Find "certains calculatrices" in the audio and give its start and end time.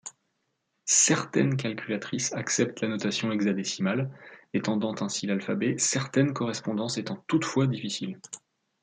0.85-2.33